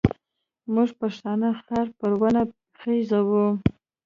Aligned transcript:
موږ 0.73 0.89
پښتانه 1.01 1.49
خر 1.65 1.85
په 1.99 2.07
ونه 2.19 2.43
خېزوو. 2.79 3.45